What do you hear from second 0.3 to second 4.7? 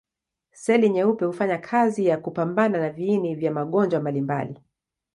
Seli nyeupe hufanya kazi ya kupambana na viini vya magonjwa mbalimbali.